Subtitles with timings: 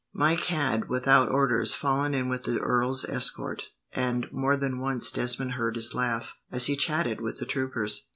[0.13, 5.51] Mike had, without orders, fallen in with the earl's escort; and more than once Desmond
[5.51, 8.07] heard his laugh, as he chatted with the troopers.